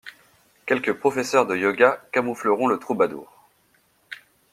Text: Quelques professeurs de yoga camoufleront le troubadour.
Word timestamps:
Quelques 0.65 0.93
professeurs 0.93 1.45
de 1.45 1.55
yoga 1.55 2.03
camoufleront 2.11 2.65
le 2.65 2.79
troubadour. 2.79 3.45